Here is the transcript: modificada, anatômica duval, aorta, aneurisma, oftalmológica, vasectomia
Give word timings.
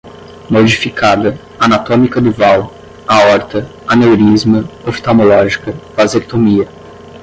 modificada, 0.49 1.37
anatômica 1.59 2.19
duval, 2.19 2.73
aorta, 3.07 3.69
aneurisma, 3.87 4.67
oftalmológica, 4.87 5.75
vasectomia 5.95 6.67